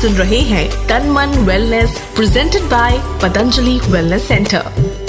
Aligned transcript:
सुन 0.00 0.12
रहे 0.12 0.38
हैं 0.40 0.68
तन 0.88 1.08
मन 1.10 1.28
wellness 1.46 1.96
presented 2.16 2.62
by 2.62 2.98
Patanjali 3.22 3.78
wellness 3.84 4.28
centre 4.28 5.06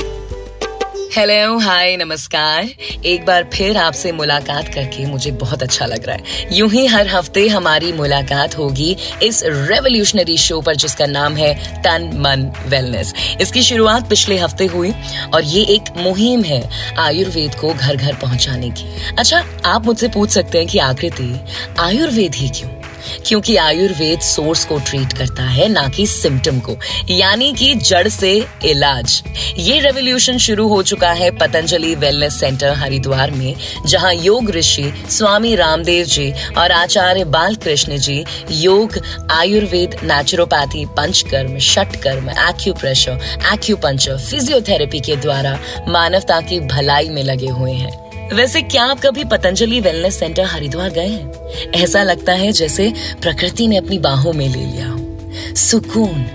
hello 1.16 1.58
hi 1.58 1.96
नमस्कार। 1.98 2.70
एक 3.06 3.26
बार 3.26 3.44
फिर 3.54 3.78
आपसे 3.78 4.12
मुलाकात 4.12 4.68
करके 4.74 5.06
मुझे 5.06 5.32
बहुत 5.32 5.64
अच्छा 5.64 5.86
लग 5.86 6.06
रहा 6.06 6.16
है। 6.16 6.58
यूँ 6.58 6.70
ही 6.70 6.86
हर 6.86 7.08
हफ़्ते 7.08 7.48
हमारी 7.48 7.92
मुलाकात 7.94 8.58
होगी 8.58 8.96
इस 9.24 9.44
रेवोल्यूशनरी 9.46 10.38
शो 10.38 10.62
पर, 10.62 10.76
जिसका 10.76 11.06
नाम 11.06 11.36
है 11.36 11.54
तन 11.82 12.10
मन 12.18 12.52
वेलनेस 12.70 13.14
इसकी 13.42 13.64
शुरुआत 13.64 14.10
पिछले 14.10 14.38
हफ़्ते 14.38 14.66
हुई 14.66 14.94
और 15.34 15.44
ये 15.44 15.64
एक 15.76 15.94
मुहिम 15.98 16.44
है 16.44 16.62
आयुर्वेद 16.98 17.56
को 17.56 17.74
घर 17.74 17.96
घर 17.96 18.16
पहुँचाने 18.16 18.70
की। 18.72 19.16
अच्छा 19.20 19.44
आप 19.66 19.86
मुझसे 19.86 20.08
पूछ 20.08 20.30
सकते 20.30 20.58
हैं 20.58 20.68
कि 20.68 20.80
आकृति 20.80 21.34
आयुर्वेद 21.80 22.36
ही 22.36 22.50
क्यों? 22.50 22.79
क्योंकि 23.26 23.56
आयुर्वेद 23.58 24.20
सोर्स 24.20 24.66
को 24.66 24.78
ट्रीट 24.80 25.14
करता 25.14 25.44
है, 25.44 25.68
ना 25.70 25.88
कि 25.88 26.06
सिम्टम 26.08 26.60
को। 26.60 26.78
यानी 27.10 27.54
कि 27.54 27.74
जड़ 27.76 28.08
से 28.08 28.32
इलाज। 28.66 29.22
ये 29.58 29.80
रेवोल्यूशन 29.80 30.38
शुरू 30.38 30.68
हो 30.68 30.82
चुका 30.84 31.12
है 31.12 31.30
पतंजलि 31.32 31.94
वेलनेस 31.96 32.40
सेंटर 32.40 32.74
हरिद्वार 32.74 33.32
में, 33.32 33.56
जहाँ 33.86 34.14
योग 34.14 34.50
ऋषि 34.52 34.92
स्वामी 35.10 35.56
रामदेव 35.56 36.06
जी 36.06 36.32
और 36.58 36.72
Acharya 36.72 37.24
Balkrishna 37.24 37.98
ji 37.98 38.24
yoga, 38.52 39.00
Ayurveda 39.32 39.96
naturopathy 40.04 40.86
Panchakarma, 40.98 41.58
Shatkarma 41.60 42.30
acupressure 42.30 43.20
acupuncture 43.54 44.18
physiotherapy 44.20 45.00
के 45.00 45.16
द्वारा 45.16 45.58
मानवता 45.88 46.42
की 46.42 46.60
भलाई 46.60 47.10
में 47.10 47.24
लगे 47.24 47.48
हुए 47.48 47.72
हैं। 47.72 48.09
वैसे 48.34 48.62
क्या 48.62 48.84
आप 48.84 49.00
कभी 49.00 49.24
पतंजलि 49.24 49.80
वेलनेस 49.80 50.20
सेंटर 50.20 50.44
हरिद्वार 50.44 50.90
गए 50.90 51.08
हैं? 51.08 51.32
ऐसा 51.72 52.04
लगता 52.04 52.34
है 52.34 52.52
जैसे 52.52 52.94
प्रकृति 53.22 53.68
ने 53.68 53.78
अपनी 53.78 54.00
बाहों 54.00 54.34
में 54.34 54.50
ले 54.50 54.66
लिया 54.66 54.90
हो। 54.90 55.20
सुकून। 55.56 56.26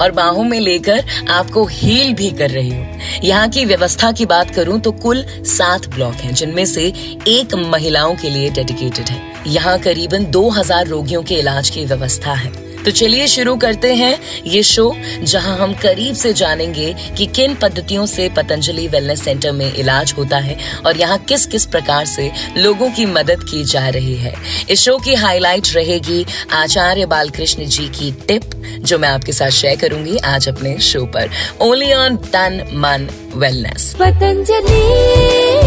और 0.00 0.10
बाहों 0.10 0.44
में 0.44 0.60
लेकर 0.60 1.04
आपको 1.30 1.64
हील 1.64 2.14
भी 2.14 2.30
कर 2.30 2.50
रही 2.50 2.70
हो। 2.70 2.86
यहाँ 3.24 3.48
की 3.48 3.64
व्यवस्था 3.64 4.12
की 4.12 4.26
बात 4.26 4.50
करूँ 4.50 4.80
तो 4.80 4.92
कुल 4.92 5.26
सात 5.30 5.86
ब्लॉक 5.86 6.14
हैं, 6.14 6.34
जिनमें 6.34 6.66
से 6.66 6.86
एक 7.28 7.54
महिलाओं 7.54 8.14
के 8.14 8.30
लिए 8.30 8.50
डेडिकेटेड 8.50 9.08
है। 9.08 9.20
यहाँ 9.46 9.78
करीबन 9.78 10.24
2000 10.24 10.86
रोगियों 10.86 11.22
के 11.22 11.34
इलाज 11.34 11.70
की 11.70 11.84
व्यवस्था 11.84 12.32
है। 12.32 12.71
तो 12.84 12.90
चलिए 12.90 13.26
शुरू 13.26 13.56
करते 13.56 13.94
हैं 13.94 14.18
ये 14.46 14.62
शो 14.62 14.94
जहाँ 15.22 15.56
हम 15.58 15.74
करीब 15.74 16.14
से 16.14 16.32
जानेंगे 16.32 16.92
कि 17.18 17.26
किन 17.26 17.54
पद्धतियों 17.54 18.06
से 18.06 18.28
पतंजलि 18.28 18.86
वेलनेस 18.88 19.22
सेंटर 19.24 19.52
में 19.52 19.72
इलाज 19.74 20.14
होता 20.18 20.38
है 20.38 20.56
और 20.86 20.96
यहाँ 20.96 21.18
किस 21.18 21.46
किस 21.46 21.66
प्रकार 21.66 22.06
से 22.06 22.30
लोगों 22.56 22.90
की 22.90 23.06
मदद 23.06 23.42
की 23.42 23.64
जा 23.64 23.88
रही 23.88 24.16
है। 24.16 24.34
इस 24.70 24.80
शो 24.80 24.98
की 24.98 25.14
हाईलाइट 25.14 25.74
रहेगी 25.74 26.24
आचार्य 26.52 27.06
बालकृष्ण 27.06 27.66
जी 27.66 27.88
की 27.88 28.12
टिप 28.28 28.50
जो 28.80 28.98
मैं 28.98 29.08
आपके 29.08 29.32
साथ 29.32 29.50
शेयर 29.50 29.76
करूँगी 29.76 30.16
आज 30.26 30.48
अपने 30.48 30.78
शो 30.82 31.04
पर। 31.06 31.30
ओनली 31.60 31.92
ऑन 31.92 32.16
तन 32.16 32.62
मन 32.74 33.08
वेलनेस 33.36 33.94
पतंजलि। 34.00 35.61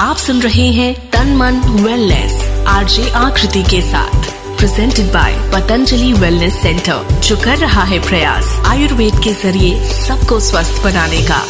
आप 0.00 0.16
सुन 0.16 0.42
रहे 0.42 0.66
हैं 0.72 1.10
तन 1.10 1.28
मन 1.36 1.56
वेलनेस 1.84 2.32
आरजे 2.68 3.10
आकृति 3.10 3.62
के 3.62 3.80
साथ 3.82 4.28
presented 4.56 5.06
by 5.06 5.34
Patanjali 5.54 6.12
wellness 6.12 6.62
centre 6.62 7.18
जो 7.20 7.36
कर 7.36 7.58
रहा 7.58 7.84
है 7.84 7.98
प्रयास 8.08 8.62
आयुर्वेद 8.66 9.14
के 9.24 9.32
ज़रिए 9.32 9.84
सबको 9.84 10.40
स्वस्थ 10.40 10.82
बनाने 10.84 11.22
का। 11.22 11.42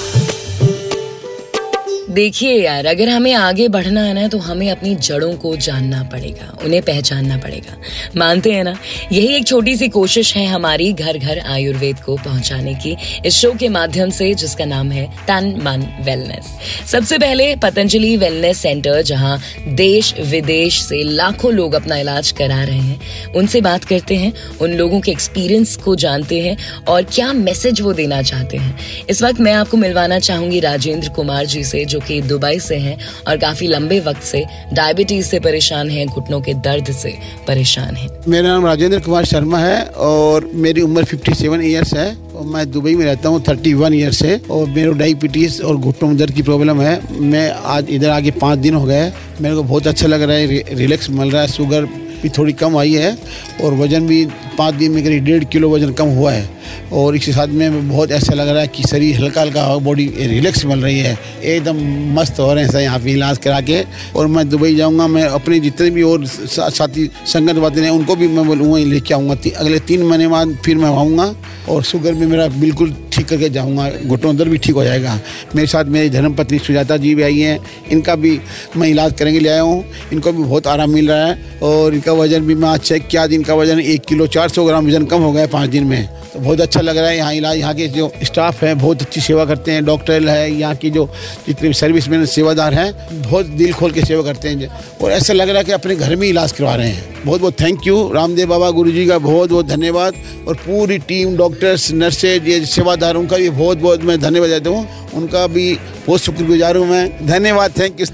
देखिए 2.19 2.53
यार, 2.55 2.87
अगर 2.87 3.09
हमें 3.09 3.33
आगे 3.33 3.67
बढ़ना 3.69 4.03
है 4.03 4.13
ना 4.15 4.27
तो 4.29 4.39
हमें 4.39 4.71
अपनी 4.71 4.95
जड़ों 4.97 5.33
को 5.33 5.55
जानना 5.57 6.03
पड़ेगा, 6.03 6.47
उन्हें 6.65 6.81
पहचानना 6.83 7.37
पड़ेगा। 7.37 7.77
मानते 8.17 8.53
हैं 8.53 8.65
ना? 8.65 8.75
यही 9.13 9.35
एक 9.37 9.47
छोटी 9.47 9.77
सी 9.77 9.89
कोशिश 9.89 10.35
है 10.37 10.47
हमारी 10.47 10.93
घर 10.93 11.19
घर 11.19 11.39
आयुर्वेद 11.39 12.01
को 12.01 12.17
पहुँचाने 12.17 12.75
की, 12.75 12.97
इस 13.27 13.35
शो 13.35 13.53
के 13.53 13.69
माध्यम 13.69 14.11
से, 14.11 14.33
जिसका 14.35 14.65
नाम 14.65 14.91
है 14.93 15.07
तन 15.29 15.53
मन 15.63 15.85
वेलनेस 16.05 16.47
सबसे 16.93 17.19
पहले 17.19 17.55
पतंजलि 17.57 18.17
वेलनेस 18.17 18.59
सेंटर 18.59 19.03
जहाँ 19.03 19.39
देश 19.75 20.13
विदेश 20.21 20.81
से 20.83 21.03
लाखों 21.05 21.53
लोग 21.53 21.75
अपना 21.75 21.97
इलाज 21.97 22.31
करा 22.33 22.63
रहे 22.63 22.79
हैं, 22.79 23.33
उनसे 23.33 23.61
बात 23.61 23.85
करते 23.85 24.17
हैं, 24.17 24.33
उन 24.61 24.75
लोगों 24.75 25.01
के 25.01 25.13
एक्सपीरियंस 25.13 25.77
को 25.77 25.97
जानते 25.97 26.41
हैं, 26.41 26.57
और 26.89 27.03
क्या 27.05 27.33
मैसेज 27.33 27.81
वो 27.81 27.93
देना 27.93 28.21
चाहते 28.23 28.57
हैं। 28.57 28.77
इस 29.11 29.23
वक्त 29.23 29.41
मैं 29.41 29.53
आपको 29.53 29.77
मिलवाना 29.77 30.19
चाहूँगी 30.19 30.61
राजेंद्र 30.61 31.09
कुमार 31.09 31.47
जी 31.47 31.65
से, 31.65 31.85
जो 31.85 32.01
कि 32.09 32.21
दुबई 32.23 32.59
से 32.61 32.77
हैं 32.79 32.97
और 33.29 33.37
काफ़ी 33.39 33.67
लंबे 33.69 34.01
वक्त 34.01 34.23
से 34.23 34.45
डायबिटीज़ 34.73 35.27
से 35.27 35.41
परेशान 35.41 35.91
हैं, 35.91 36.07
घुटनों 36.09 36.41
के 36.41 36.55
दर्द 36.57 36.93
से 36.93 37.15
परेशान 37.47 37.97
हैं। 37.97 38.09
मेरा 38.29 38.49
नाम 38.49 38.67
राजेंद्र 38.67 39.01
कुमार 39.01 39.25
शर्मा 39.25 39.59
है 39.59 39.83
और 40.07 40.51
मेरी 40.57 40.83
उम्र 40.83 41.05
57 41.05 41.63
इयर्स 41.63 41.95
है 41.95 42.09
और 42.35 42.47
मैं 42.47 42.71
दुबई 42.71 42.95
में 42.95 43.05
रहता 43.05 43.29
हूँ 43.29 43.43
31 43.43 43.93
ईयर्स 43.93 44.19
से 44.19 44.41
और 44.51 44.67
मेरे 44.69 44.93
डायबिटीज़ 44.95 45.63
और 45.63 45.77
घुटनों 45.77 46.09
में 46.09 46.17
दर्द 46.19 46.33
की 46.33 46.43
प्रॉब्लम 46.43 46.81
है। 46.81 47.01
मैं 47.23 47.51
आज 47.51 47.91
इधर 47.91 48.11
आके 48.11 48.31
पाँच 48.41 48.59
दिन 48.59 48.75
हो 48.75 48.85
गए 48.85 49.13
मेरे 49.41 49.55
को 49.55 49.63
बहुत 49.63 49.87
अच्छा 49.87 50.07
लग 50.07 50.23
रहा 50.23 50.37
है 50.37 50.77
रिलैक्स 50.77 51.11
मिल 51.11 51.31
रहा 51.31 51.43
है 51.43 51.49
शुगर 51.49 51.85
भी 52.23 52.29
थोड़ी 52.29 52.53
कम 52.53 52.77
आई 52.79 52.93
है 52.95 53.17
और 53.65 53.75
वज़न 53.75 54.07
भी 54.07 54.25
पाँच 54.59 54.75
दिन 54.75 54.93
में 54.93 55.03
करीब 55.05 55.25
डेढ़ 55.25 55.45
किलो 55.45 55.71
वज़न 55.71 55.93
कम 55.93 56.09
हुआ 56.17 56.33
है। 56.33 56.58
और 56.93 57.17
इसके 57.17 57.33
साथ 57.33 57.49
में 57.49 57.89
बहुत 57.89 58.11
ऐसा 58.13 58.35
लग 58.35 58.49
रहा 58.49 58.61
है 58.61 58.69
कि 58.69 58.83
शरीर 58.83 59.17
हल्का 59.17 59.41
हल्का 59.41 59.77
बॉडी 59.79 60.07
रिलैक्स 60.19 60.65
मिल 60.65 60.81
रही 60.81 60.99
है। 60.99 61.17
एकदम 61.45 61.79
मस्त 62.15 62.39
हो 62.41 62.53
रहे 62.53 62.65
हैं 62.65 62.71
सर 62.71 62.81
यहाँ 62.81 62.99
पे 62.99 63.13
इलाज 63.13 63.39
करा 63.39 63.61
के। 63.61 63.83
और 64.17 64.27
मैं 64.27 64.49
दुबई 64.49 64.75
जाऊँगा, 64.75 65.07
मैं 65.09 65.25
अपने 65.25 65.61
जितने 65.61 65.91
भी 65.91 66.03
और 66.03 66.27
साथी, 66.27 67.11
संगत 67.27 67.57
वाते 67.59 67.81
हैं, 67.81 67.91
उनको 67.91 68.17
भी 68.17 68.29
मैं 68.29 68.47
बोलूँगा 68.47 68.79
लेके 68.89 69.15
आऊँगा। 69.15 69.37
अगले 69.57 69.79
तीन 69.81 70.03
महीने 70.03 70.29
बाद 70.29 70.57
फिर 70.65 70.77
मैं 70.77 70.89
आऊँगा 70.89 71.35
और 71.69 71.83
शुगर 71.83 72.15
भी 72.15 72.27
मेरा 72.27 72.47
बिल्कुल 72.51 72.95
ठीक 73.13 73.27
करके 73.29 73.49
जाऊँगा। 73.51 73.91
घुटनों 74.07 74.37
दर्द 74.37 74.49
भी 74.49 74.59
ठीक 74.59 74.75
हो 74.75 74.85
जाएगा। 74.85 75.19
मेरे 75.57 75.67
साथ 75.69 75.85
मेरी 75.87 76.11
धर्मपत्नी 76.11 76.59
सुजाता 76.59 76.97
जी 76.97 77.15
भी 77.15 77.23
आई 77.23 77.39
हैं, 77.39 77.59
इनका 77.93 78.15
भी 78.17 78.39
मैं 78.77 78.89
इलाज 78.89 79.13
करेंगे, 79.19 79.41
ले 79.41 79.49
आया 79.49 79.63
हूँ। 79.63 79.85
इनको 80.13 80.33
भी 80.33 80.43
बहुत 80.43 80.67
आराम 80.67 80.91
मिल 80.91 81.11
रहा 81.11 81.27
है 81.27 81.59
और 81.63 81.95
इनका 81.95 82.13
वज़न 82.13 82.47
भी 82.47 82.55
मैं 82.55 82.69
आज 82.69 82.81
चेक 82.81 83.07
किया, 83.09 83.25
इनका 83.25 83.55
वज़न 83.55 83.81
एक 83.81 84.05
किलो 84.09 84.27
चार 84.29 84.49
सौ 84.49 84.65
ग्राम, 84.65 84.87
वज़न 84.87 85.05
कम 85.07 85.23
हो 85.23 85.33
गया 85.33 85.43
है 85.43 85.49
पाँच 85.49 85.71
दिन 85.71 85.85
में। 85.85 86.09
बहुत 86.39 86.61
अच्छा 86.61 86.81
लग 86.81 86.97
रहा 86.97 87.09
है 87.09 87.17
यहाँ 87.17 87.33
इलाज। 87.35 87.59
यहाँ 87.59 87.75
के 87.75 87.89
जो 87.89 88.11
स्टाफ 88.23 88.63
हैं, 88.65 88.77
बहुत 88.79 89.03
अच्छी 89.03 89.21
सेवा 89.21 89.45
करते 89.45 89.73
हैं 89.73 89.85
डॉक्टर 89.85 90.29
है, 90.29 90.51
यहाँ 90.51 90.75
की 90.77 90.91
जो 90.91 91.09
जितने 91.47 91.69
भी 91.69 91.75
सर्विस 91.75 92.09
मैन 92.09 92.25
सेवादार 92.27 92.75
हैं, 92.75 92.93
बहुत 93.23 93.47
दिल 93.47 93.73
खोल 93.73 93.93
के 93.93 94.05
सेवा 94.05 94.23
करते 94.23 94.49
हैं। 94.49 94.69
और 95.03 95.11
ऐसा 95.13 95.33
लग 95.33 95.49
रहा 95.49 95.59
है 95.59 95.65
कि 95.65 95.73
अपने 95.73 95.97
घर 95.97 96.17
में 96.17 96.29
इलाज 96.29 96.53
करवा 96.53 96.75
रहे 96.75 96.89
हैं। 96.89 97.25
बहुत 97.25 97.41
बहुत 97.41 97.61
थैंक 97.61 97.87
यू 97.87 98.11
रामदेव 98.13 98.49
बाबा 98.49 98.71
गुरु 98.71 98.91
जी 98.93 99.07
का 99.07 99.19
बहुत 99.19 99.51
बहुत 99.51 99.67
धन्यवाद। 99.67 100.15
और 100.49 100.55
पूरी 100.57 100.99
टीम 101.01 101.37
डॉक्टर्स 101.37 101.91
नर्सेज 101.93 102.49
ये 102.49 102.65
सेवादारों 102.67 103.27
का 103.27 103.37
भी 103.37 103.51
बहुत 103.51 103.79
बहुत 103.79 104.03
मैं 104.03 104.21
धन्यवाद 104.21 104.51
देता 104.51 104.71
हूँ। 104.71 105.11
उनका 105.15 105.47
भी 105.49 105.73
बहुत 106.07 106.21
शुक्रगुजार 106.21 106.77
हूँ 106.77 106.87
मैं। 106.87 107.27
धन्यवाद 107.27 107.79
थैंक 107.79 108.01
यू 108.01 108.07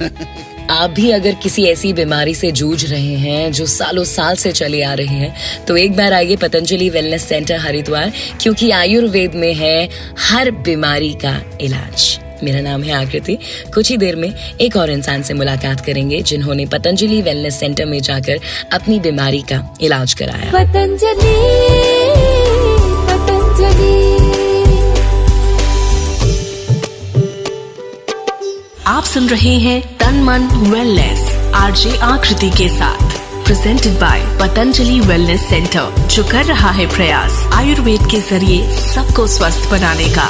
आप 0.70 0.90
भी 0.90 1.10
अगर 1.10 1.34
किसी 1.34 1.64
ऐसी 1.64 1.92
बीमारी 1.92 2.34
से 2.34 2.50
जूझ 2.52 2.84
रहे 2.84 3.14
हैं 3.16 3.52
जो 3.52 3.66
सालों 3.66 4.04
साल 4.04 4.36
से 4.36 4.52
चले 4.52 4.82
आ 4.82 4.92
रहे 4.94 5.16
हैं 5.16 5.64
तो 5.66 5.76
एक 5.76 5.96
बार 5.96 6.12
आइए 6.12 6.36
पतंजलि 6.36 6.88
वेलनेस 6.90 7.24
सेंटर 7.28 7.58
हरिद्वार, 7.58 8.12
क्योंकि 8.40 8.70
आयुर्वेद 8.70 9.34
में 9.34 9.52
है 9.54 9.88
हर 10.20 10.50
बीमारी 10.50 11.12
का 11.24 11.40
इलाज। 11.60 12.18
मेरा 12.44 12.60
नाम 12.60 12.82
है 12.82 12.92
आकृति। 12.94 13.38
कुछ 13.74 13.90
ही 13.90 13.96
देर 13.96 14.16
में 14.16 14.32
एक 14.60 14.76
और 14.76 14.90
इंसान 14.90 15.22
से 15.22 15.34
मुलाकात 15.34 15.84
करेंगे, 15.86 16.20
जिन्होंने 16.22 16.66
पतंजलि 16.66 17.20
वेलनेस 17.22 17.60
सेंटर 17.60 17.86
में 17.86 18.00
जाकर 18.00 18.40
अपनी 18.72 18.98
बीमारी 19.00 19.42
का 19.42 19.62
इलाज 19.80 20.14
कराया। 20.14 20.50
पतंजलि 20.54 21.36
पतंजलि। 23.08 24.23
आप 28.86 29.04
सुन 29.04 29.28
रहे 29.28 29.52
हैं 29.58 29.80
तन 29.98 30.14
मन 30.22 30.42
वेलनेस 30.70 31.20
आरजे 31.54 31.96
आकृति 31.96 32.48
के 32.50 32.68
साथ 32.68 33.14
presented 33.44 33.92
by 33.92 34.20
Patanjali 34.40 34.98
wellness 35.00 35.46
centre 35.48 36.06
जो 36.06 36.24
कर 36.24 36.44
रहा 36.44 36.70
है 36.70 36.86
प्रयास 36.86 37.38
आयुर्वेद 37.52 38.00
के 38.10 38.20
ज़रिए 38.20 38.66
सबको 38.76 39.26
स्वस्थ 39.26 39.70
बनाने 39.70 40.08
का। 40.08 40.28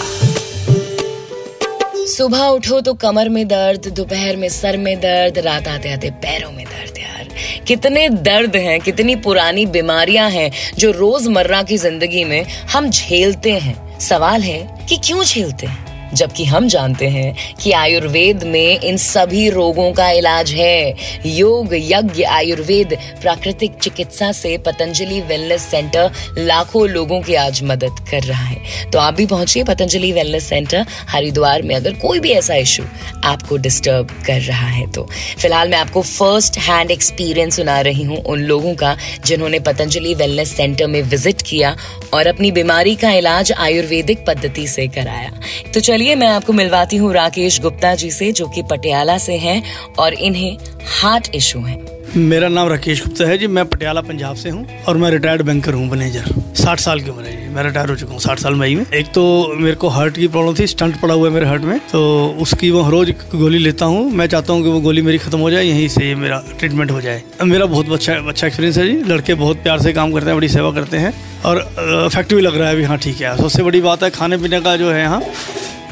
सुबह 2.06 2.44
उठो 2.46 2.80
तो 2.80 2.94
कमर 2.94 3.28
में 3.28 3.46
दर्द, 3.48 3.88
दोपहर 3.88 4.36
में 4.36 4.48
सर 4.48 4.76
में 4.76 4.96
दर्द, 5.00 5.38
रात 5.38 5.68
आते 5.68 5.92
आते 5.92 6.10
पैरों 6.22 6.50
में 6.52 6.64
दर्द 6.64 6.98
यार। 6.98 7.28
कितने 7.66 8.08
दर्द 8.08 8.56
हैं, 8.56 8.78
कितनी 8.80 9.16
पुरानी 9.16 9.66
बीमारियाँ 9.68 10.28
हैं 10.30 10.50
जो 10.78 10.90
रोज़मर्रा 10.90 11.62
की 11.62 11.78
ज़िंदगी 11.78 12.24
में 12.24 12.44
हम 12.72 12.88
झेलते 12.90 13.52
हैं। 13.58 13.98
सवाल 14.00 14.42
है 14.42 14.86
कि 14.88 14.96
क्यों 14.96 15.24
झेलते 15.24 15.66
हैं? 15.66 15.93
जबकि 16.14 16.44
हम 16.44 16.68
जानते 16.68 17.08
हैं 17.08 17.34
कि 17.62 17.72
आयुर्वेद 17.74 18.42
में 18.44 18.80
इन 18.80 18.96
सभी 18.96 19.48
रोगों 19.50 19.90
का 19.92 20.10
इलाज 20.12 20.52
है। 20.52 20.94
योग, 21.26 21.74
यज्ञ, 21.74 22.22
आयुर्वेद, 22.24 22.96
प्राकृतिक 23.22 23.74
चिकित्सा 23.74 24.30
से 24.32 24.56
पतंजलि 24.66 25.20
वेलनेस 25.22 25.62
सेंटर 25.64 26.10
लाखों 26.38 26.88
लोगों 26.88 27.20
की 27.20 27.34
आज 27.36 27.62
मदद 27.64 28.00
कर 28.10 28.22
रहा 28.22 28.44
है। 28.44 28.90
तो 28.90 28.98
आप 28.98 29.14
भी 29.14 29.26
पहुंचिए 29.26 29.64
पतंजलि 29.64 30.12
वेलनेस 30.12 30.48
सेंटर 30.48 30.86
हरिद्वार 31.08 31.62
में, 31.62 31.74
अगर 31.74 31.92
कोई 31.98 32.20
भी 32.20 32.30
ऐसा 32.32 32.54
इशू 32.56 32.84
आपको 33.24 33.56
डिस्टर्ब 33.58 34.10
कर 34.26 34.40
रहा 34.42 34.66
है 34.68 34.86
तो। 34.92 35.06
फ़िलहाल 35.38 35.68
मैं 35.68 35.78
आपको 35.78 36.02
फ़र्स्ट 36.02 36.58
हैंड 36.58 36.90
एक्सपीरियंस 36.90 37.56
सुना 37.56 37.80
रही 37.80 38.02
हूँ 38.02 38.16
उन 38.24 38.40
लोगों 38.44 38.74
का 38.74 38.96
जिन्होंने 39.26 39.58
पतंजलि 39.62 40.14
वेलनेस 40.14 40.56
सेंटर 40.56 40.86
में 40.86 41.00
विज़िट 41.02 41.42
किया 41.42 41.74
और 42.14 42.26
अपनी 42.26 42.50
बीमारी 42.52 42.94
का 42.96 43.10
इलाज 43.12 43.52
आयुर्वेदिक 43.52 44.24
पद्धति 44.26 44.66
से 44.68 44.86
कराया। 44.88 45.32
तो 45.74 45.80
चलिए 45.80 46.03
मैं 46.14 46.28
आपको 46.28 46.52
मिलवाती 46.52 46.96
हूँ 46.96 47.12
राकेश 47.14 47.60
गुप्ता 47.60 47.94
जी 47.94 48.10
से, 48.10 48.30
जो 48.32 48.48
कि 48.48 48.62
पटियाला 48.62 49.18
से 49.18 49.36
हैं 49.38 49.62
और 49.98 50.14
इन्हें 50.14 50.56
हार्ट 51.00 51.34
इशू 51.34 51.60
है। 51.60 51.82
मेरा 52.16 52.48
नाम 52.48 52.68
राकेश 52.68 53.02
गुप्ता 53.04 53.24
है 53.24 53.36
जी। 53.38 53.46
मैं 53.48 53.64
पटियाला, 53.64 54.00
पंजाब 54.00 54.36
से 54.36 54.50
हूँ 54.50 54.66
और 54.88 54.96
मैं 54.96 55.10
रिटायर्ड 55.10 55.42
बैंकर 55.42 55.74
हूँ, 55.74 55.86
मैनेजर। 55.90 56.24
साठ 56.54 56.80
साल 56.80 57.00
की 57.00 57.10
उम्र 57.10 57.24
है 57.24 57.36
जी। 57.36 57.48
मैं 57.54 57.62
रिटायर 57.62 57.88
हो 57.88 57.96
चुका 57.96 58.12
हूँ, 58.12 58.20
साठ 58.20 58.38
साल 58.38 58.54
मई 58.54 58.74
में 58.74 58.84
एक 58.94 59.06
तो 59.06 59.24
मेरे 59.54 59.76
को 59.76 59.88
हार्ट 59.88 60.16
की 60.16 60.28
प्रॉब्लम 60.28 60.54
थी, 60.58 60.66
स्टंट 60.66 61.00
पड़ा 61.00 61.14
हुआ 61.14 61.28
है 61.28 61.34
मेरे 61.34 61.46
हार्ट 61.46 61.62
में। 61.62 61.78
तो 61.92 62.02
उसकी 62.40 62.70
वो 62.70 62.88
रोज 62.90 63.10
गोली 63.34 63.58
लेता 63.58 63.84
हूँ। 63.84 64.10
मैं 64.12 64.26
चाहता 64.26 64.52
हूँ 64.52 64.62
कि 64.62 64.68
वो 64.68 64.80
गोली 64.80 65.02
मेरी 65.02 65.18
खत्म 65.18 65.38
हो 65.38 65.50
जाए, 65.50 65.64
यहीं 65.64 65.88
से 65.88 66.14
मेरा 66.14 66.42
ट्रीटमेंट 66.58 66.90
हो 66.90 67.00
जाए। 67.00 67.22
मेरा 67.42 67.66
बहुत 67.66 67.92
अच्छा 67.92 68.14
अच्छा 68.14 68.46
एक्सपीरियंस 68.46 68.78
है 68.78 68.86
जी। 68.86 69.12
लड़के 69.12 69.34
बहुत 69.34 69.62
प्यार 69.62 69.80
से 69.82 69.92
काम 69.92 70.12
करते 70.12 70.26
हैं, 70.26 70.36
बड़ी 70.36 70.48
सेवा 70.48 70.70
करते 70.72 70.96
हैं। 70.96 71.14
और 71.44 71.58
इफ़ेक्टिव 72.06 72.38
लग 72.38 72.56
रहा 72.56 72.68
है 72.68 72.74
अभी। 72.74 72.84
हाँ 72.84 72.98
ठीक 72.98 73.20
है। 73.20 73.36
सबसे 73.36 73.62
बड़ी 73.62 73.80
बात 73.80 74.02
है 74.02 74.10
खाने 74.10 74.36
पीने 74.36 74.60
का 74.60 74.76
जो 74.76 74.90
है 74.90 75.00
यहाँ 75.00 75.22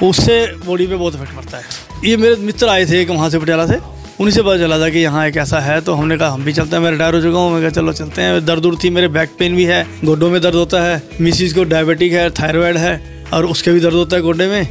उससे 0.03 0.45
बॉडी 0.67 0.87
पे 0.87 0.97
बहुत 0.97 1.15
इफ़ेक्ट 1.15 1.35
पड़ता 1.35 1.59
है। 1.59 1.65
ये 2.05 2.17
मेरे 2.17 2.37
मित्र 2.37 2.69
आए 2.69 2.87
थे 2.87 3.01
एक 3.01 3.11
वहाँ 3.11 3.31
से 3.31 3.39
पटियाला 3.39 3.67
से। 3.67 3.79
उन्हीं 4.21 4.31
से 4.31 4.43
पता 4.43 4.57
चला 4.59 4.79
था 4.79 4.89
कि 4.89 4.99
यहाँ 4.99 5.27
एक 5.29 5.37
ऐसा 5.37 5.61
है 5.61 5.81
तो 5.81 5.95
हमने 5.95 6.17
कहा, 6.19 6.29
हम 6.29 6.45
भी 6.45 6.53
चलते 6.53 6.77
हैं, 6.77 6.83
मैं 6.83 6.91
रिटायर 6.91 7.15
हो 7.15 7.21
चुका 7.23 7.39
हूँ। 7.39 7.53
मैं 7.53 7.61
कहा, 7.61 7.71
चलो 7.71 7.93
चलते 7.93 8.23
हैं। 8.23 8.45
दर्द 8.45 8.67
उर्द 8.67 8.79
थी, 8.85 8.91
मेरे 8.91 9.09
बैक 9.09 9.31
पेन 9.39 9.57
भी 9.57 9.65
है, 9.65 9.87
गोडों 10.05 10.31
में 10.31 10.41
दर्द 10.41 10.55
होता 10.55 10.83
है। 10.83 11.03
मिसिस 11.21 11.53
को 11.53 11.65
डायबिटिक 11.65 12.13
है 12.13 12.29
थायराइड 12.31 12.77
है, 12.77 13.25
और 13.35 13.47
उसके 13.47 13.73
भी 13.73 13.81
दर्द 13.81 13.95
होता 13.95 14.17
है 14.17 14.23
गोडे 14.23 14.47
में। 14.47 14.67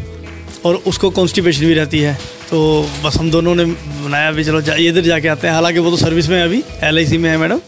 और 0.66 0.76
उसको 0.88 1.10
कॉन्स्टिपेशन 1.12 1.66
भी 1.66 1.74
रहती 1.74 2.00
है। 2.00 2.18
तो 2.50 2.60
बस 3.04 3.18
हम 3.18 3.30
दोनों 3.32 3.54
ने 3.56 3.64
बनाया 3.66 4.32
भी 4.32 4.44
चलो 4.44 4.60
जा, 4.62 4.74
इधर 4.76 5.02
जाके 5.02 5.28
आते 5.28 5.48
हैं। 5.48 5.54
हालाँकि 5.54 5.80
वो 5.80 5.90
तो 5.90 5.98
सर्विस 5.98 6.28
में 6.30 6.38
है 6.38 6.44
अभी 6.46 6.62
एलआईसी 6.84 7.18
में 7.18 7.30
है 7.30 7.38
मैडम। 7.38 7.60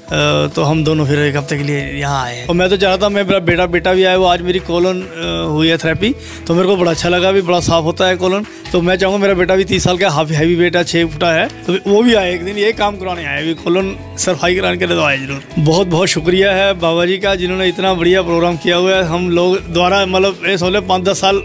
तो 0.56 0.63
हम 0.63 0.84
दोनों 0.84 1.06
फिर 1.06 1.19
एक 1.19 1.36
हफ़्ते 1.38 1.57
के 1.57 1.63
लिए 1.63 1.86
यहाँ 1.92 2.24
आए 2.24 2.36
हैं। 2.36 2.48
और 2.48 2.56
मैं 2.56 2.69
तो 2.69 2.78
चाहता 2.78 3.10
मैं 3.10 3.24
मेरा 3.24 3.40
बेटा 3.42 3.66
बेटा 3.68 3.94
भी 3.94 4.04
आया 4.04 4.18
वो 4.18 4.25
आज 4.25 4.42
मेरी 4.42 4.60
कोलन 4.62 5.01
हुई 5.51 5.68
है 5.68 5.78
थेरेपी 5.78 6.13
तो 6.48 6.56
मेरे 6.56 6.68
को 6.68 6.75
बड़ा 6.78 6.92
अच्छा 6.92 7.10
लगा 7.10 7.31
भी 7.31 7.42
बड़ा 7.42 7.60
साफ़ 7.62 7.84
होता 7.84 8.07
है 8.07 8.16
कोलन 8.18 8.45
तो 8.72 8.81
मैं 8.81 8.96
चाहूँगा 8.98 9.22
मेरा 9.22 9.34
बेटा 9.34 9.56
भी 9.56 9.66
तीस 9.66 9.84
साल 9.84 9.98
का 9.98 10.10
हाफ़ 10.10 10.31
हैवी 10.34 10.56
बेटा 10.56 10.84
छः 10.84 11.06
फुटा 11.07 11.31
है। 11.31 11.48
तो 11.66 11.78
वो 11.88 12.04
भी 12.04 12.13
आए 12.13 12.34
एक 12.34 12.46
दिन 12.46 12.57
ये 12.57 12.72
काम 12.74 12.98
कराने 12.98 13.25
आए 13.25 13.42
अभी। 13.42 13.54
कोलन 13.63 13.96
सफ़ाई 14.19 14.56
कराने 14.56 14.78
के 14.78 14.86
लिए 14.86 14.96
तो 14.96 15.04
आए 15.04 15.18
ज़रूर। 15.18 15.44
बहुत 15.60 15.88
बहुत 15.88 16.07
शुक्रिया 16.10 16.54
है 16.54 16.74
बाबा 16.80 17.06
जी 17.06 17.18
का 17.18 17.36
जिन्होंने 17.36 17.68
इतना 17.69 17.94
बढ़िया 17.94 18.22
प्रोग्राम 18.24 18.57
किया 18.57 18.78
हुआ 18.78 18.96
है। 18.96 19.04
हम 19.06 19.30
लोग 19.31 19.74
द्वारा 19.74 20.06
मतलब 20.06 20.48
ये 20.48 20.57
सोलह 20.57 20.81
पाँच 20.84 21.04
दस 21.04 21.22
साल 21.22 21.42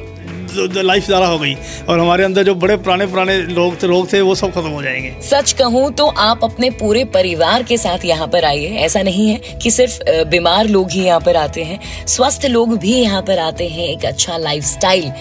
लाइफ 0.83 1.07
ज़्यादा 1.07 1.27
हो 1.27 1.39
गई 1.39 1.55
और 1.89 2.01
हमारे 2.01 2.25
अंदर 2.25 2.43
जो 2.45 2.55
बड़े 2.57 2.77
पुराने 2.79 3.07
पुराने 3.07 3.37
लोग 3.39 3.83
थे 3.83 3.87
लोग 3.87 4.13
थे 4.13 4.21
वो 4.21 4.35
सब 4.35 4.53
खत्म 4.53 4.69
हो 4.69 4.83
जाएँगे। 4.83 5.15
सच 5.23 5.53
कहूँ 5.53 5.91
तो 5.93 6.07
आप 6.07 6.45
अपने 6.45 6.71
पूरे 6.81 7.05
परिवार 7.15 7.63
के 7.63 7.79
साथ 7.79 8.05
यहाँ 8.05 8.27
पर 8.29 8.45
आइए। 8.45 8.69
ऐसा 8.79 9.03
नहीं 9.03 9.29
है 9.29 9.59
कि 9.63 9.71
सिर्फ़ 9.71 9.99
बीमार 10.31 10.69
लोग 10.69 10.91
ही 10.91 11.05
यहाँ 11.05 11.21
पर 11.21 11.37
आते 11.37 11.65
हैं। 11.65 11.79
स्वस्थ 12.09 12.47
लोग 12.47 12.77
भी 12.79 12.95
यहाँ 12.95 13.23
पर 13.23 13.39
आते 13.39 13.69
हैं 13.69 13.89
एक 13.89 14.05
अच्छा 14.05 14.37
लाइफ 14.39 14.65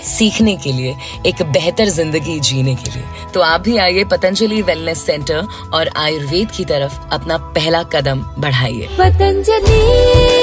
सीखने 0.07 0.55
के 0.57 0.71
लिए 0.71 0.95
एक 1.27 1.41
बेहतर 1.53 1.89
ज़िंदगी 1.89 2.39
जीने 2.41 2.75
के 2.75 2.91
लिए। 2.91 3.31
तो 3.33 3.41
आप 3.41 3.61
भी 3.61 3.77
आइए 3.77 4.03
पतंजलि 4.11 4.61
वेलनेस 4.61 5.05
सेंटर 5.05 5.47
और 5.73 5.89
आयुर्वेद 5.97 6.51
की 6.57 6.65
तरफ़ 6.65 6.99
अपना 7.13 7.37
पहला 7.55 7.83
कदम 7.93 8.25
बढ़ाइए। 8.39 8.87
पतंजलि 8.99 9.25
पतंजलि 9.27 10.36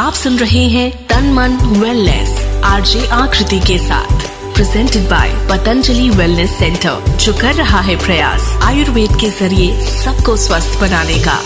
आप 0.00 0.14
सुन 0.14 0.38
रहे 0.38 0.62
हैं 0.68 1.06
तन 1.06 1.24
मन 1.32 1.56
वेलनेस 1.80 2.30
आरजे 2.64 3.06
आकृति 3.06 3.58
के 3.60 3.76
साथ 3.78 4.22
presented 4.54 5.02
by 5.02 5.30
Patanjali 5.50 6.08
wellness 6.10 6.50
centre 6.50 7.16
जो 7.16 7.32
कर 7.32 7.54
रहा 7.54 7.80
है 7.80 7.96
प्रयास, 7.96 8.42
आयुर्वेद 8.62 9.10
के 9.20 9.28
ज़रिए 9.30 9.82
सबको 9.86 10.36
स्वस्थ 10.36 10.80
बनाने 10.80 11.18
का। 11.18 11.36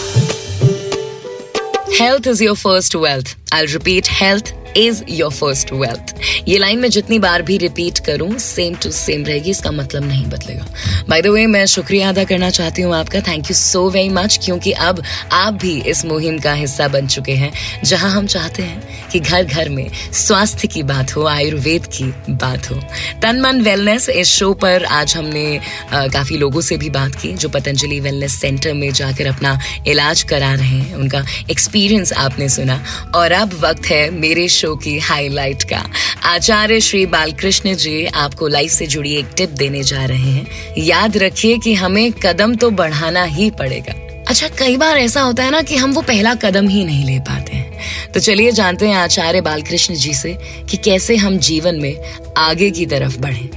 Health 2.00 2.26
is 2.26 2.44
your 2.44 2.56
first 2.56 2.96
wealth 2.96 3.36
I 3.54 3.66
repeat 3.66 4.08
health 4.10 4.54
is 4.76 5.02
your 5.10 5.32
first 5.32 5.72
wealth 5.72 6.14
ये 6.48 6.58
लाइन 6.58 6.78
में 6.78 6.88
जितनी 6.90 7.18
बार 7.18 7.42
भी 7.42 7.56
रिपीट 7.58 7.98
करूँ 8.06 8.38
सेम 8.38 8.74
टू 8.74 8.90
सेम 8.92 9.24
रहेगी 9.24 9.50
इसका 9.50 9.70
मतलब 9.72 10.04
नहीं 10.04 10.24
बदलेगा। 10.26 10.66
बाय 11.08 11.22
द 11.22 11.26
वे 11.26 11.46
मैं 11.46 11.64
शुक्रिया 11.66 12.08
अदा 12.08 12.24
करना 12.24 12.50
चाहती 12.50 12.82
हूँ 12.82 12.94
आपका। 12.94 13.20
Thank 13.28 13.50
you 13.50 13.54
so 13.56 13.88
very 13.90 14.08
much 14.10 14.38
क्योंकि 14.44 14.72
अब 14.72 15.02
आप 15.32 15.54
भी 15.62 15.72
इस 15.82 16.04
मुहिम 16.04 16.38
का 16.38 16.52
हिस्सा 16.54 16.88
बन 16.88 17.06
चुके 17.06 17.32
हैं 17.34 17.52
जहाँ 17.84 18.10
हम 18.10 18.26
चाहते 18.26 18.62
हैं 18.62 19.08
कि 19.12 19.20
घर 19.20 19.44
घर 19.44 19.68
में 19.68 19.88
स्वास्थ्य 20.14 20.68
की 20.68 20.82
बात 20.84 21.16
हो 21.16 21.24
आयुर्वेद 21.26 21.86
की 21.96 22.04
बात 22.30 22.70
हो। 22.70 22.76
तन 23.22 23.40
मन 23.40 23.60
वेलनेस 23.60 24.08
इस 24.08 24.28
शो 24.28 24.52
पर 24.54 24.84
आज 24.84 25.16
हमने 25.16 25.44
आ, 25.56 26.06
काफ़ी 26.08 26.36
लोगों 26.36 26.60
से 26.60 26.76
भी 26.76 26.90
बात 26.90 27.14
की 27.14 27.32
जो 27.34 27.48
पतंजलि 27.48 28.00
वेलनेस 28.00 28.34
सेंटर 28.40 28.72
में 28.74 28.90
जाकर 28.92 29.26
अपना 29.26 29.58
इलाज 29.86 30.22
करा 30.22 30.52
रहे 30.54 30.78
हैं 30.78 30.94
उनका 30.94 31.24
एक्सपीरियंस 31.50 32.12
आपने 32.18 32.48
सुना। 32.48 32.82
और 33.14 33.32
अब 33.32 33.58
वक्त 33.60 33.86
है 33.86 34.08
मेरे 34.10 34.48
शो 34.48 34.63
की 34.68 34.98
हाईलाइट 34.98 35.62
का। 35.62 35.90
आचार्य 36.24 36.80
श्री 36.80 37.06
बालकृष्ण 37.06 37.74
जी 37.74 38.06
आपको 38.06 38.48
लाइफ 38.48 38.70
से 38.70 38.86
जुड़ी 38.86 39.14
एक 39.14 39.26
टिप 39.36 39.50
देने 39.50 39.82
जा 39.82 40.04
रहे 40.04 40.30
हैं। 40.30 40.74
याद 40.78 41.16
रखिए 41.16 41.58
कि 41.58 41.74
हमें 41.74 42.12
कदम 42.12 42.54
तो 42.54 42.70
बढ़ाना 42.70 43.24
ही 43.24 43.50
पड़ेगा। 43.50 43.94
अच्छा 44.28 44.48
कई 44.48 44.76
बार 44.76 44.98
ऐसा 44.98 45.20
होता 45.20 45.42
है 45.42 45.50
ना 45.50 45.62
कि 45.62 45.76
हम 45.76 45.92
वो 45.92 46.02
पहला 46.02 46.34
कदम 46.34 46.68
ही 46.68 46.84
नहीं 46.84 47.04
ले 47.04 47.18
पाते 47.18 47.56
हैं। 47.56 47.78
तो 48.14 48.20
चलिए 48.20 48.52
जानते 48.52 48.88
हैं 48.88 48.96
आचार्य 48.96 49.40
बालकृष्ण 49.40 49.94
जी 49.94 50.14
से 50.14 50.38
कि 50.70 50.76
कैसे 50.76 51.16
हम 51.16 51.38
जीवन 51.38 51.74
में 51.74 51.96
आगे 52.38 52.70
की 52.70 52.86
तरफ़ 52.86 53.18
बढ़े। 53.18 53.50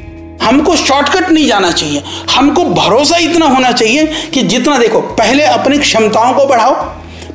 हमको 0.44 0.75
शॉर्टकट 0.75 1.30
नहीं 1.30 1.48
जाना 1.48 1.71
चाहिए। 1.71 2.03
हमको 2.36 2.63
भरोसा 2.63 3.18
इतना 3.18 3.45
होना 3.45 3.71
चाहिए 3.71 4.06
कि 4.33 4.42
जितना 4.42 4.77
देखो, 4.77 5.01
पहले 5.01 5.44
अपनी 5.44 5.77
क्षमताओं 5.77 6.33
को 6.33 6.45
बढ़ाओ, 6.45 6.74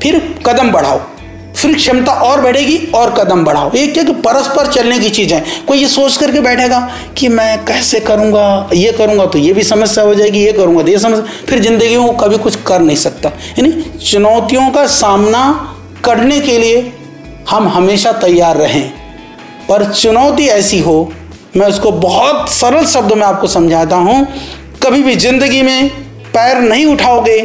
फिर 0.03 0.19
कदम 0.47 0.71
बढ़ाओ। 0.71 1.12
फिर 1.63 1.75
क्षमता 1.75 2.13
और 2.23 2.41
बढ़ेगी 2.41 2.77
और 2.95 3.15
कदम 3.15 3.45
बढ़ाओ। 3.45 3.71
ये 3.75 3.87
क्या 3.89 4.03
कि 4.05 4.13
परस्पर 4.23 4.73
चलने 4.73 4.99
की 4.99 5.11
चीज़ 5.11 5.35
है। 5.35 5.45
कोई 5.69 5.79
ये 5.79 5.89
सोच 5.89 6.17
करके 6.17 6.41
बैठेगा 6.41 6.79
कि 7.19 7.29
मैं 7.31 7.65
कैसे 7.65 8.01
करूँगा, 8.01 8.71
ये 8.75 8.93
करूँगा 8.93 9.27
तो 9.27 9.39
ये 9.39 9.53
भी 9.53 9.63
समस्या 9.65 10.05
हो 10.05 10.15
जाएगी, 10.15 10.39
ये 10.39 10.53
करूँगा 10.53 10.83
तो 10.83 10.89
ये 10.89 10.99
समस्या। 10.99 11.47
फिर 11.49 11.61
ज़िंदगी 11.61 11.97
में 11.97 12.05
वो 12.05 12.13
कभी 12.15 12.39
कुछ 12.39 12.57
कर 12.67 12.81
नहीं 12.81 12.97
सकता। 12.99 13.29
यानी 13.59 13.73
चुनौतियों 14.03 14.71
का 14.71 14.87
सामना 14.89 15.45
करने 16.05 16.41
के 16.41 16.59
लिए 16.59 16.93
हम 17.51 17.69
हमेशा 17.69 18.13
तैयार 18.21 18.57
रहें। 18.57 18.89
पर 19.69 19.85
चुनौती 19.93 20.47
ऐसी 20.51 20.79
हो, 20.81 21.13
मैं 21.57 21.67
उसको 21.67 21.91
बहुत 21.93 22.51
सरल 22.51 22.87
शब्दों 22.89 23.17
में 23.17 23.27
आपको 23.27 23.47
समझाता 23.49 23.97
हूँ, 23.97 24.27
कभी 24.83 25.03
भी 25.03 25.15
ज़िंदगी 25.17 25.63
में 25.63 25.89
पैर 26.35 26.61
नहीं 26.61 26.87
उठाओगे 26.87 27.41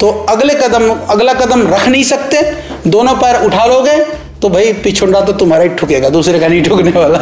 तो 0.00 0.08
अगले 0.28 0.54
कदम, 0.54 0.88
अगला 1.10 1.32
कदम 1.34 1.66
रख 1.68 1.86
नहीं 1.88 2.02
सकते 2.04 2.40
दोनों 2.86 3.14
पैर 3.14 3.44
उठा 3.44 3.64
लोगे 3.66 3.98
तो 4.42 4.48
भाई 4.48 4.72
पिछुंडा 4.74 5.20
तो 5.20 5.32
तुम्हारा 5.32 5.64
ही 5.64 5.68
ठुकेगा, 5.70 6.08
दूसरे 6.08 6.38
का 6.40 6.46
नहीं 6.48 6.62
ठुकने 6.62 6.90
वाला। 6.90 7.18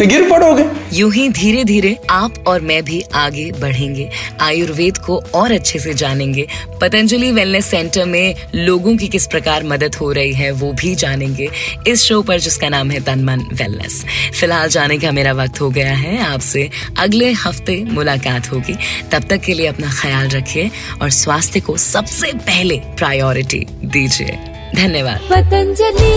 गिर 0.00 0.28
पड़ोगे। 0.30 0.64
यूँ 0.92 1.10
ही 1.12 1.28
धीरे 1.28 1.64
धीरे 1.64 1.96
आप 2.10 2.34
और 2.46 2.60
मैं 2.60 2.82
भी 2.84 3.00
आगे 3.14 3.50
बढ़ेंगे। 3.52 4.08
आयुर्वेद 4.40 4.98
को 4.98 5.16
और 5.34 5.52
अच्छे 5.52 5.78
से 5.78 5.94
जानेंगे। 5.94 6.46
पतंजलि 6.80 7.32
वेलनेस 7.32 7.66
सेंटर 7.66 8.04
में 8.04 8.34
लोगों 8.54 8.96
की 8.96 9.08
किस 9.08 9.26
प्रकार 9.26 9.64
मदद 9.64 9.94
हो 9.94 10.12
रही 10.12 10.32
है, 10.32 10.50
वो 10.50 10.72
भी 10.72 10.94
जानेंगे। 10.94 11.48
इस 11.86 12.04
शो 12.04 12.22
पर 12.22 12.38
जिसका 12.38 12.68
नाम 12.68 12.90
है 12.90 13.00
तन 13.00 13.24
मन 13.24 13.46
वेलनेस। 13.52 14.04
फ़िलहाल 14.40 14.68
जाने 14.68 14.98
का 14.98 15.12
मेरा 15.12 15.32
वक्त 15.32 15.60
हो 15.60 15.70
गया 15.70 15.94
है। 15.94 16.18
आपसे 16.24 16.68
अगले 16.98 17.32
हफ़्ते 17.34 17.82
मुलाकात 17.90 18.52
होगी। 18.52 18.76
तब 19.12 19.28
तक 19.30 19.40
के 19.40 19.54
लिए 19.54 19.66
अपना 19.66 19.92
ख्याल 19.92 20.28
रखिए 20.28 20.70
और 21.02 21.10
स्वास्थ्य 21.10 21.60
को 21.60 21.76
सबसे 21.82 22.32
पहले 22.32 22.80
प्रायोरिटी 22.96 23.66
दीजिए। 23.84 24.53
धन्यवाद। 24.74 25.20
पतंजलि 25.30 26.14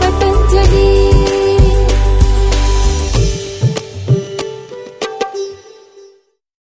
पतंजलि। 0.00 1.39